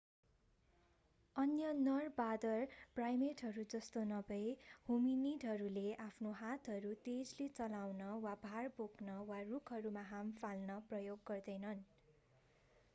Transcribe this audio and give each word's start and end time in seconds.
अन्य 1.35 1.73
नर 1.79 2.07
बाँदर 2.15 2.63
प्राईमेटहरू 2.95 3.65
जस्तो 3.73 4.05
नभई 4.05 4.47
होमिनिडहरूले 4.87 5.83
आफ्नो 6.05 6.31
हातहरू 6.39 6.95
तेजले 7.03 7.49
चलाउन 7.53 8.03
वा 8.25 8.33
भार 8.43 8.73
बोक्न 8.79 9.19
वा 9.29 9.41
रूखहरूमा 9.51 10.07
हाम 10.09 10.33
फाल्न 10.41 10.81
प्रयोग 10.89 11.23
गर्दैनन् 11.27 11.85